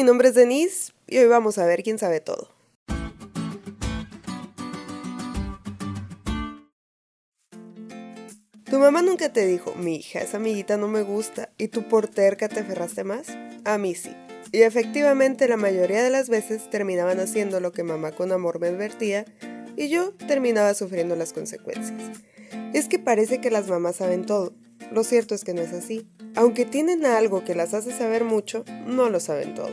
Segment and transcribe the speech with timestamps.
[0.00, 2.48] mi nombre es Denise y hoy vamos a ver quién sabe todo.
[8.64, 12.08] ¿Tu mamá nunca te dijo, mi hija, esa amiguita no me gusta, y tú por
[12.08, 13.26] terca te aferraste más?
[13.66, 14.16] A mí sí.
[14.52, 18.68] Y efectivamente la mayoría de las veces terminaban haciendo lo que mamá con amor me
[18.68, 19.26] advertía
[19.76, 22.22] y yo terminaba sufriendo las consecuencias.
[22.72, 24.54] Es que parece que las mamás saben todo.
[24.92, 26.08] Lo cierto es que no es así.
[26.40, 29.68] Aunque tienen algo que las hace saber mucho, no lo saben todo.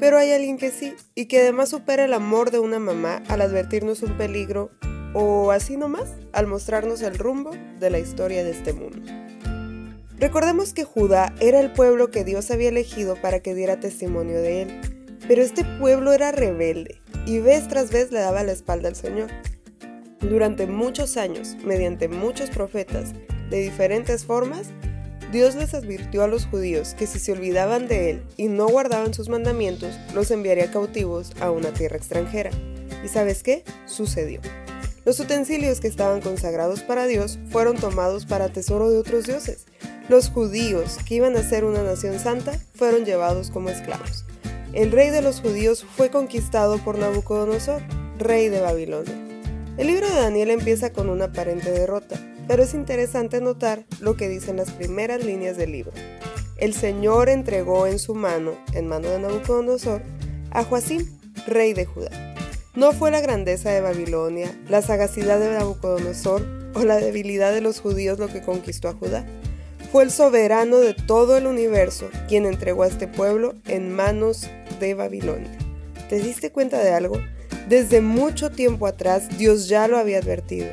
[0.00, 3.40] Pero hay alguien que sí, y que además supera el amor de una mamá al
[3.40, 4.72] advertirnos un peligro
[5.14, 9.12] o así nomás al mostrarnos el rumbo de la historia de este mundo.
[10.18, 14.62] Recordemos que Judá era el pueblo que Dios había elegido para que diera testimonio de
[14.62, 14.80] él,
[15.28, 19.30] pero este pueblo era rebelde y vez tras vez le daba la espalda al Señor.
[20.18, 23.12] Durante muchos años, mediante muchos profetas,
[23.50, 24.66] de diferentes formas,
[25.32, 29.14] Dios les advirtió a los judíos que si se olvidaban de Él y no guardaban
[29.14, 32.50] sus mandamientos, los enviaría cautivos a una tierra extranjera.
[33.02, 33.64] ¿Y sabes qué?
[33.86, 34.42] Sucedió.
[35.06, 39.64] Los utensilios que estaban consagrados para Dios fueron tomados para tesoro de otros dioses.
[40.10, 44.26] Los judíos, que iban a ser una nación santa, fueron llevados como esclavos.
[44.74, 47.80] El rey de los judíos fue conquistado por Nabucodonosor,
[48.18, 49.14] rey de Babilonia.
[49.78, 54.28] El libro de Daniel empieza con una aparente derrota, pero es interesante notar lo que
[54.28, 55.92] dicen las primeras líneas del libro.
[56.56, 60.02] El Señor entregó en su mano, en mano de Nabucodonosor,
[60.50, 61.06] a Joacim,
[61.46, 62.10] rey de Judá.
[62.74, 67.80] No fue la grandeza de Babilonia, la sagacidad de Nabucodonosor o la debilidad de los
[67.80, 69.26] judíos lo que conquistó a Judá.
[69.90, 74.48] Fue el soberano de todo el universo quien entregó a este pueblo en manos
[74.80, 75.50] de Babilonia.
[76.08, 77.20] ¿Te diste cuenta de algo?
[77.68, 80.68] Desde mucho tiempo atrás Dios ya lo había advertido.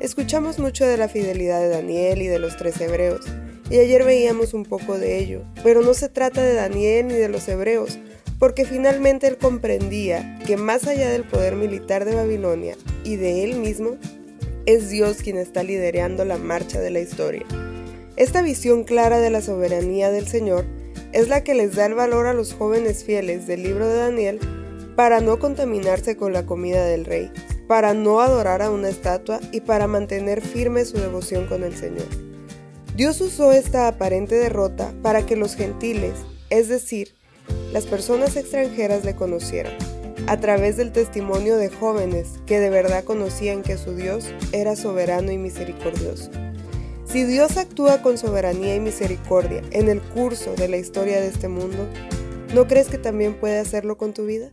[0.00, 3.24] Escuchamos mucho de la fidelidad de Daniel y de los tres hebreos,
[3.70, 7.28] y ayer veíamos un poco de ello, pero no se trata de Daniel ni de
[7.28, 7.98] los hebreos,
[8.38, 13.56] porque finalmente él comprendía que más allá del poder militar de Babilonia y de él
[13.56, 13.96] mismo,
[14.66, 17.44] es Dios quien está liderando la marcha de la historia.
[18.16, 20.64] Esta visión clara de la soberanía del Señor
[21.12, 24.40] es la que les da el valor a los jóvenes fieles del libro de Daniel
[24.96, 27.30] para no contaminarse con la comida del rey,
[27.66, 32.06] para no adorar a una estatua y para mantener firme su devoción con el Señor.
[32.96, 36.14] Dios usó esta aparente derrota para que los gentiles,
[36.50, 37.14] es decir,
[37.72, 39.72] las personas extranjeras le conocieron,
[40.26, 45.32] a través del testimonio de jóvenes que de verdad conocían que su Dios era soberano
[45.32, 46.30] y misericordioso.
[47.04, 51.48] Si Dios actúa con soberanía y misericordia en el curso de la historia de este
[51.48, 51.86] mundo,
[52.54, 54.52] ¿no crees que también puede hacerlo con tu vida?